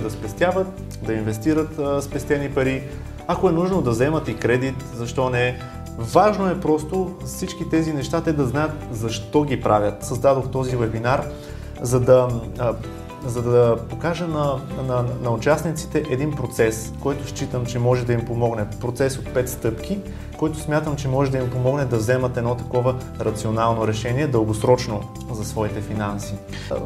[0.00, 2.82] да спестяват, да инвестират а, спестени пари.
[3.26, 5.58] Ако е нужно да вземат и кредит, защо не?
[5.98, 10.04] Важно е просто всички тези неща те да знаят защо ги правят.
[10.04, 11.24] Създадох този вебинар,
[11.82, 12.28] за да
[13.26, 18.24] за да покажа на, на, на участниците един процес, който считам, че може да им
[18.24, 18.66] помогне.
[18.80, 19.98] Процес от 5 стъпки,
[20.40, 25.00] който смятам, че може да им помогне да вземат едно такова рационално решение дългосрочно
[25.32, 26.34] за своите финанси.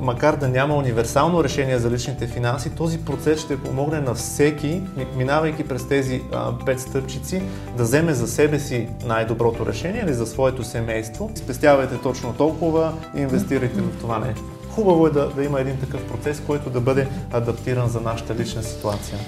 [0.00, 4.82] Макар да няма универсално решение за личните финанси, този процес ще помогне на всеки,
[5.16, 7.42] минавайки през тези 5 стъпчици,
[7.76, 11.30] да вземе за себе си най-доброто решение или за своето семейство.
[11.34, 14.44] Спестявайте точно толкова и инвестирайте в това нещо.
[14.70, 18.62] Хубаво е да, да има един такъв процес, който да бъде адаптиран за нашата лична
[18.62, 19.18] ситуация.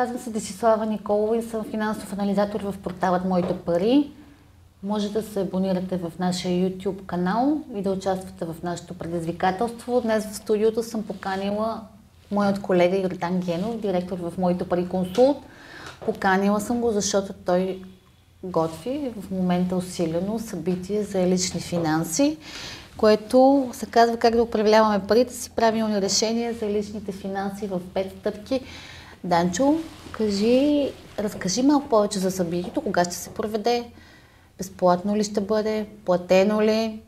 [0.00, 4.10] Казвам се Десислава Николова и съм финансов анализатор в порталът Моите пари.
[4.82, 10.00] Може да се абонирате в нашия YouTube канал и да участвате в нашето предизвикателство.
[10.00, 11.80] Днес в студиото съм поканила
[12.30, 15.36] моят колега Йордан Генов, директор в Моите пари консулт.
[16.06, 17.82] Поканила съм го, защото той
[18.44, 22.36] готви в момента усилено събитие за лични финанси,
[22.96, 28.12] което се казва как да управляваме парите си, правилни решения за личните финанси в пет
[28.20, 28.60] стъпки.
[29.24, 29.74] Данчо,
[30.12, 33.84] кажи, разкажи малко повече за събитието, кога ще се проведе,
[34.58, 37.00] безплатно ли ще бъде, платено ли,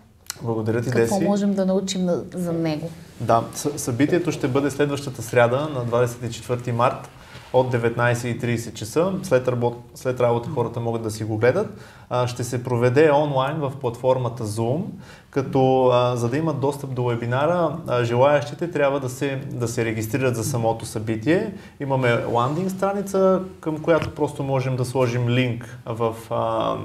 [0.43, 1.29] благодаря ти, Какво Деси.
[1.29, 2.91] можем да научим за него?
[3.21, 3.45] Да,
[3.77, 7.09] събитието ще бъде следващата сряда на 24 март
[7.53, 9.13] от 19.30 часа.
[9.23, 9.77] След, работ...
[9.95, 11.81] След работа хората могат да си го гледат.
[12.11, 14.83] А, ще се проведе онлайн в платформата Zoom,
[15.31, 19.85] като а, за да имат достъп до вебинара, а, желаящите трябва да се, да се
[19.85, 21.55] регистрират за самото събитие.
[21.81, 26.77] Имаме ландинг страница, към която просто можем да сложим линк в, а,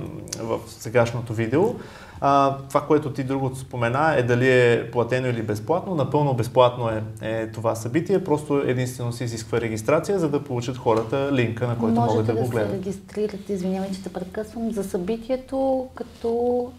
[0.41, 1.75] в сегашното видео.
[2.21, 5.95] А, това, което ти другото спомена е дали е платено или безплатно.
[5.95, 8.23] Напълно безплатно е, е това събитие.
[8.23, 12.33] Просто единствено се изисква регистрация, за да получат хората линка, на който Можете могат да,
[12.33, 12.69] да го гледат.
[12.69, 16.71] Можете да се регистрирате, извинявай, че те прекъсвам, за събитието, като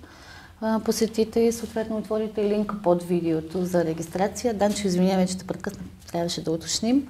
[0.61, 4.55] а, посетите и съответно отворите линка под видеото за регистрация.
[4.55, 7.09] Данчо, извинявай, че те прекъснах, трябваше да уточним.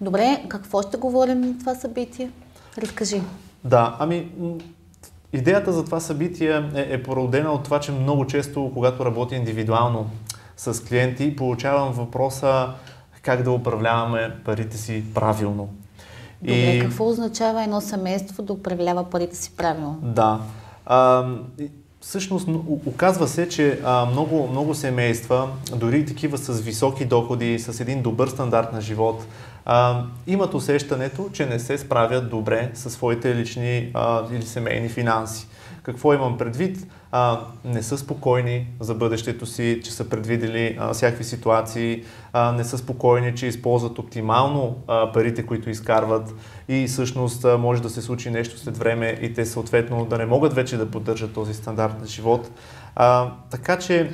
[0.00, 2.30] Добре, какво ще говорим на това събитие?
[2.78, 3.22] Разкажи.
[3.64, 4.30] Да, ами
[5.34, 10.10] Идеята за това събитие е, е породена от това, че много често, когато работя индивидуално
[10.56, 12.68] с клиенти, получавам въпроса
[13.22, 15.68] как да управляваме парите си правилно.
[16.42, 16.80] Добре, и...
[16.80, 19.98] какво означава едно семейство да управлява парите си правилно?
[20.02, 20.40] Да.
[20.86, 21.28] А,
[22.00, 22.48] всъщност,
[22.86, 28.28] оказва се, че а, много, много семейства, дори такива с високи доходи, с един добър
[28.28, 29.26] стандарт на живот,
[29.64, 35.48] а, имат усещането, че не се справят добре със своите лични а, или семейни финанси.
[35.82, 36.86] Какво имам предвид?
[37.12, 42.64] А, не са спокойни за бъдещето си, че са предвидели а, всякакви ситуации, а, не
[42.64, 46.34] са спокойни, че използват оптимално а, парите, които изкарват
[46.68, 50.26] и всъщност а, може да се случи нещо след време и те съответно да не
[50.26, 52.50] могат вече да поддържат този стандарт на живот.
[52.96, 54.10] А, така че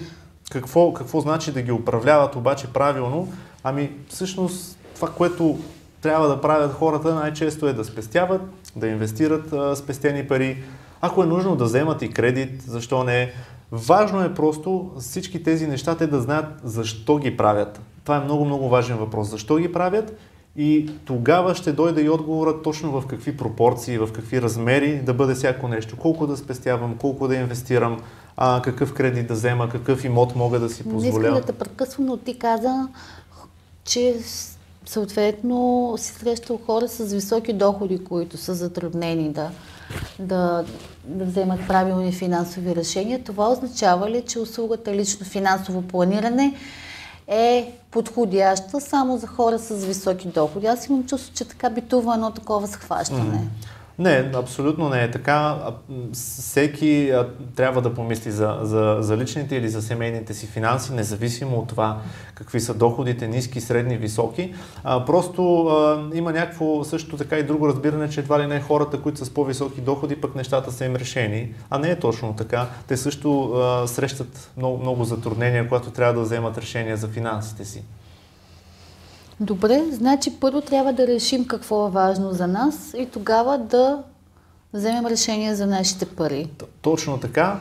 [0.51, 3.33] какво, какво значи да ги управляват обаче правилно?
[3.65, 5.59] Ами всъщност това, което
[6.01, 8.43] трябва да правят хората най-често е да спестяват,
[8.77, 10.63] да инвестират а, спестени пари.
[11.01, 13.33] Ако е нужно да вземат и кредит, защо не?
[13.73, 17.81] Важно е просто всички тези неща те да знаят защо ги правят.
[18.05, 19.31] Това е много, много важен въпрос.
[19.31, 20.19] Защо ги правят?
[20.57, 25.35] И тогава ще дойде и отговорът точно в какви пропорции, в какви размери да бъде
[25.35, 25.97] всяко нещо.
[25.97, 28.01] Колко да спестявам, колко да инвестирам,
[28.37, 31.03] а, какъв кредит да взема, какъв имот мога да си позволя.
[31.03, 32.89] Не искам да те прекъсвам, но ти каза,
[33.85, 34.17] че
[34.91, 39.51] съответно си срещал хора с високи доходи, които са затруднени да,
[40.19, 40.65] да,
[41.05, 43.25] да вземат правилни финансови решения.
[43.25, 46.55] Това означава ли, че услугата лично финансово планиране
[47.29, 50.67] е подходяща само за хора с високи доходи?
[50.67, 53.21] Аз имам чувство, че така битува едно такова схващане.
[53.21, 53.80] Mm-hmm.
[54.01, 55.59] Не, абсолютно не е така.
[56.13, 57.13] Всеки
[57.57, 62.01] трябва да помисли за, за, за личните или за семейните си финанси, независимо от това
[62.35, 64.55] какви са доходите, ниски, средни, високи.
[64.85, 69.01] А, просто а, има някакво също така и друго разбиране, че едва ли не хората,
[69.01, 71.55] които са с по-високи доходи, пък нещата са им решени.
[71.71, 72.67] А не е точно така.
[72.89, 77.83] Те също а, срещат много, много затруднения, когато трябва да вземат решения за финансите си.
[79.41, 84.03] Добре, значи първо трябва да решим какво е важно за нас и тогава да
[84.73, 86.49] вземем решение за нашите пари.
[86.83, 87.61] Точно така.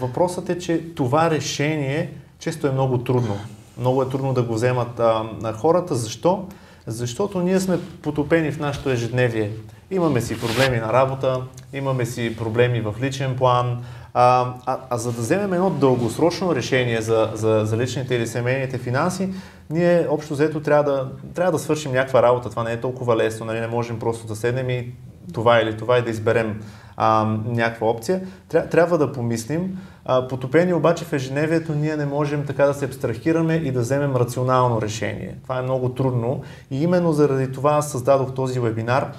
[0.00, 3.36] Въпросът е, че това решение често е много трудно.
[3.78, 5.94] Много е трудно да го вземат а, на хората.
[5.94, 6.44] Защо?
[6.86, 9.50] Защото ние сме потопени в нашето ежедневие.
[9.90, 13.84] Имаме си проблеми на работа, имаме си проблеми в личен план,
[14.18, 18.78] а, а, а за да вземем едно дългосрочно решение за, за, за личните или семейните
[18.78, 19.28] финанси,
[19.70, 22.50] ние общо взето трябва да, трябва да свършим някаква работа.
[22.50, 23.60] Това не е толкова лесно, нали?
[23.60, 24.92] не можем просто да седнем и
[25.32, 26.60] това или това и да изберем
[26.96, 28.20] а, някаква опция.
[28.48, 29.78] Тря, трябва да помислим.
[30.04, 34.16] А, потопени обаче в ежедневието ние не можем така да се абстрахираме и да вземем
[34.16, 35.36] рационално решение.
[35.42, 39.12] Това е много трудно и именно заради това създадох този вебинар,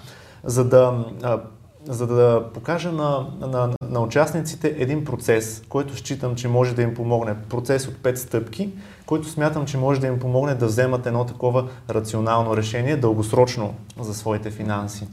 [0.43, 1.39] за да а,
[1.87, 6.93] за да покажа на, на, на участниците един процес, който считам, че може да им
[6.93, 7.35] помогне.
[7.49, 8.69] Процес от 5 стъпки,
[9.05, 14.13] който смятам, че може да им помогне да вземат едно такова рационално решение, дългосрочно за
[14.13, 15.07] своите финанси.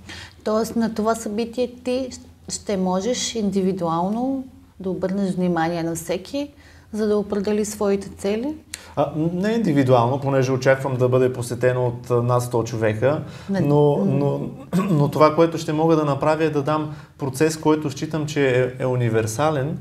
[0.45, 2.09] Тоест на това събитие ти
[2.49, 4.45] ще можеш индивидуално
[4.81, 6.51] да обърнеш внимание на всеки,
[6.93, 8.55] за да определи своите цели?
[8.97, 14.41] А, не индивидуално, понеже очаквам да бъде посетено от над 100 човека, но, но,
[14.91, 18.83] но това, което ще мога да направя е да дам процес, който считам, че е,
[18.83, 19.79] е универсален.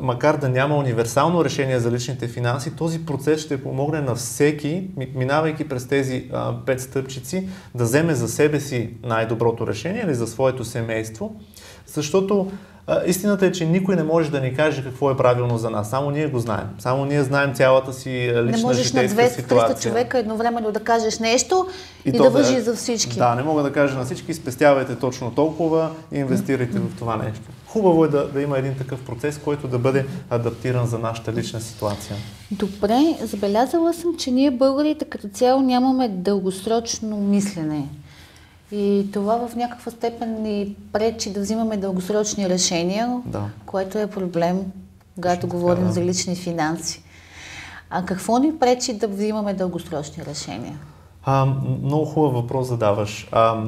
[0.00, 5.68] Макар да няма универсално решение за личните финанси, този процес ще помогне на всеки, минавайки
[5.68, 10.64] през тези а, пет стъпчици, да вземе за себе си най-доброто решение или за своето
[10.64, 11.36] семейство.
[11.86, 12.50] Защото
[12.86, 15.90] а, истината е, че никой не може да ни каже какво е правилно за нас.
[15.90, 16.68] Само ние го знаем.
[16.78, 21.66] Само ние знаем цялата си лична Не можеш на 200-300 човека едновременно да кажеш нещо
[22.04, 23.18] и, и да въжи за всички.
[23.18, 27.42] Да, не мога да кажа на всички, спестявайте точно толкова и инвестирайте в това нещо.
[27.72, 31.60] Хубаво е да, да има един такъв процес, който да бъде адаптиран за нашата лична
[31.60, 32.16] ситуация.
[32.50, 37.88] Добре, забелязала съм, че ние българите като цяло нямаме дългосрочно мислене.
[38.72, 43.44] И това в някаква степен ни пречи да взимаме дългосрочни решения, да.
[43.66, 44.58] което е проблем,
[45.14, 45.92] когато Точно говорим така, да.
[45.92, 47.02] за лични финанси.
[47.90, 50.78] А какво ни пречи да взимаме дългосрочни решения?
[51.24, 51.46] А,
[51.82, 53.28] много хубав въпрос задаваш.
[53.32, 53.64] А,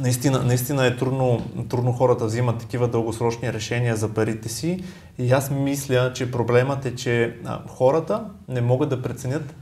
[0.00, 4.84] наистина, наистина е трудно, трудно хората взимат такива дългосрочни решения за парите си
[5.18, 9.54] и аз мисля, че проблемът е, че а, хората не могат да преценят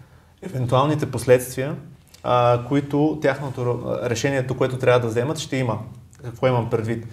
[0.42, 1.76] евентуалните последствия
[2.22, 5.78] а, които тяхното решението, което трябва да вземат, ще има.
[6.24, 7.06] Какво имам предвид?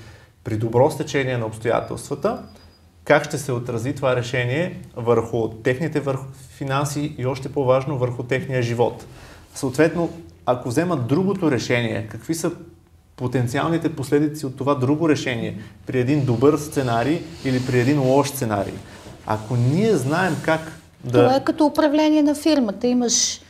[0.44, 2.44] При добро стечение на обстоятелствата,
[3.04, 8.62] как ще се отрази това решение върху техните върху финанси и още по-важно върху техния
[8.62, 9.06] живот.
[9.56, 10.10] Съответно,
[10.45, 12.51] ако вземат другото решение, какви са
[13.15, 18.73] потенциалните последици от това друго решение при един добър сценарий или при един лош сценарий.
[19.27, 20.62] Ако ние знаем как
[21.03, 21.23] да...
[21.23, 22.88] Това е като управление на фирмата.
[22.88, 23.41] Имаш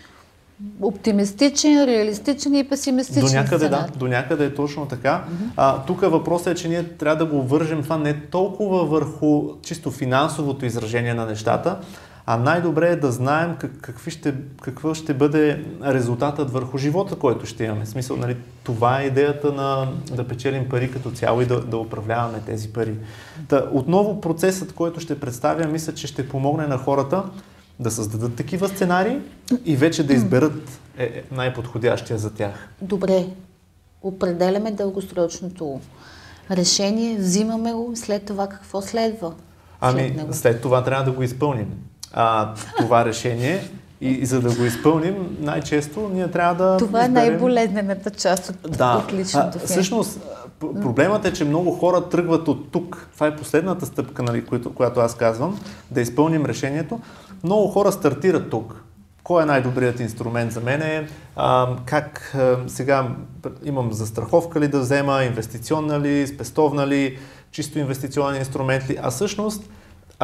[0.82, 5.24] оптимистичен, реалистичен и песимистичен До някъде, да, до някъде е точно така.
[5.58, 5.86] Mm-hmm.
[5.88, 10.66] Тук въпросът е, че ние трябва да го вържем това не толкова върху чисто финансовото
[10.66, 11.80] изражение на нещата,
[12.26, 17.46] а най-добре е да знаем как, какви ще, какво ще бъде резултатът върху живота, който
[17.46, 17.86] ще имаме.
[17.86, 21.78] В смисъл, нали, това е идеята на да печелим пари като цяло и да, да
[21.78, 22.96] управляваме тези пари.
[23.48, 27.24] Та, отново процесът, който ще представя, мисля, че ще помогне на хората
[27.80, 29.20] да създадат такива сценарии
[29.66, 32.70] и вече да изберат е, е, най-подходящия за тях.
[32.82, 33.26] Добре,
[34.02, 35.80] определяме дългосрочното
[36.52, 39.34] решение, взимаме го, след това какво следва?
[39.82, 41.68] Ами, след, след това трябва да го изпълним.
[42.18, 43.64] А, това решение
[44.02, 46.78] и, и за да го изпълним, най-често ние трябва да.
[46.78, 47.30] Това е изберем...
[47.32, 49.04] най-болезнената част от, да.
[49.06, 50.20] от личното а, Всъщност,
[50.60, 53.08] проблемът е, че много хора тръгват от тук.
[53.14, 55.60] Това е последната стъпка, нали, която, която аз казвам,
[55.92, 57.00] да изпълним решението.
[57.44, 58.84] Много хора стартират тук.
[59.24, 60.82] Кой е най-добрият инструмент за мен?
[60.82, 63.08] Е, а, как а, сега
[63.64, 67.18] имам застраховка ли да взема, инвестиционна ли, спестовна ли,
[67.52, 68.98] чисто инвестиционен инструмент ли?
[69.02, 69.70] А всъщност,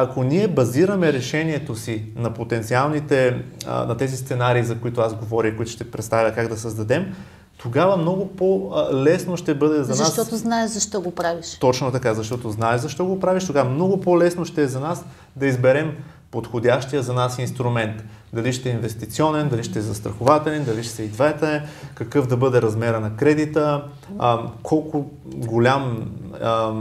[0.02, 5.48] ако ние базираме решението си на потенциалните, а, на тези сценарии, за които аз говоря
[5.48, 7.14] и които ще представя как да създадем,
[7.58, 9.98] тогава много по-лесно ще бъде за нас.
[9.98, 11.58] Защото знаеш защо го правиш.
[11.60, 15.04] Точно така, защото знаеш защо го правиш, тогава много по-лесно ще е за нас
[15.36, 15.96] да изберем
[16.32, 18.04] подходящия за нас инструмент.
[18.32, 21.62] Дали ще е инвестиционен, дали ще е застрахователен, дали ще са и двете,
[21.94, 23.84] какъв да бъде размера на кредита,
[24.18, 26.12] а, колко голям
[26.42, 26.72] а,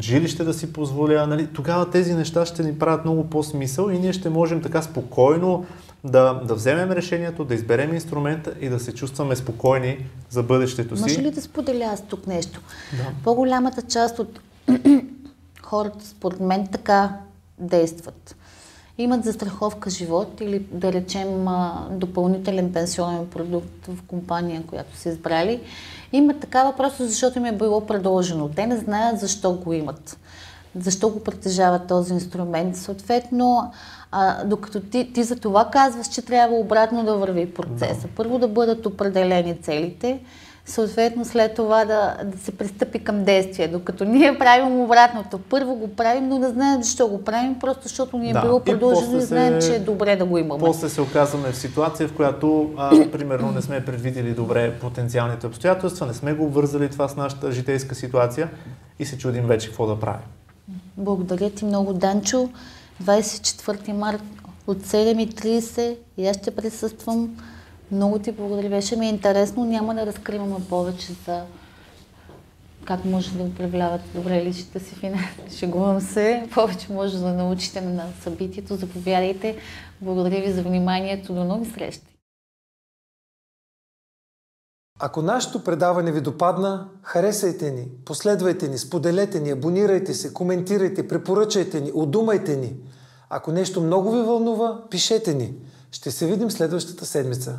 [0.00, 1.26] жилище да си позволя.
[1.26, 1.46] Нали?
[1.46, 5.66] Тогава тези неща ще ни правят много по-смисъл и ние ще можем така спокойно
[6.04, 11.02] да, да вземем решението, да изберем инструмента и да се чувстваме спокойни за бъдещето си.
[11.02, 12.60] Може ли да споделя аз тук нещо?
[12.92, 13.06] Да.
[13.24, 14.40] По-голямата част от
[15.62, 17.16] хората, според мен, така
[17.58, 18.36] действат
[19.02, 21.46] имат застраховка живот или да речем
[21.90, 25.60] допълнителен пенсионен продукт в компания, която са избрали,
[26.12, 28.48] имат такава просто защото им е било предложено.
[28.48, 30.18] Те не знаят защо го имат,
[30.76, 32.76] защо го притежават този инструмент.
[32.76, 33.72] Съответно,
[34.12, 38.08] а, докато ти, ти за това казваш, че трябва обратно да върви процеса.
[38.16, 40.20] Първо да бъдат определени целите,
[40.70, 43.68] съответно след това да, да се пристъпи към действие.
[43.68, 45.38] Докато ние правим обратното.
[45.38, 48.40] Първо го правим, но не знаем защо го правим, просто защото ни е да.
[48.40, 50.60] било продължено и, и знаем, че е добре да го имаме.
[50.60, 56.06] После се оказваме в ситуация, в която, а, примерно, не сме предвидели добре потенциалните обстоятелства,
[56.06, 58.48] не сме го вързали това с нашата житейска ситуация
[58.98, 60.26] и се чудим вече какво да правим.
[60.96, 62.48] Благодаря ти много, Данчо.
[63.04, 64.22] 24 март
[64.66, 67.36] от 7.30 и аз ще присъствам.
[67.92, 68.68] Много ти благодаря.
[68.68, 69.64] Беше ми интересно.
[69.64, 71.44] Няма да разкриваме повече за
[72.84, 75.28] как може да управлявате добре личните си финанси.
[75.58, 76.48] Шегувам се.
[76.54, 78.76] Повече може да научите на събитието.
[78.76, 79.56] Заповядайте.
[80.00, 81.34] Благодаря ви за вниманието.
[81.34, 82.06] До нови срещи.
[85.02, 91.80] Ако нашето предаване ви допадна, харесайте ни, последвайте ни, споделете ни, абонирайте се, коментирайте, препоръчайте
[91.80, 92.76] ни, удумайте ни.
[93.30, 95.54] Ако нещо много ви вълнува, пишете ни.
[95.90, 97.58] Ще се видим следващата седмица.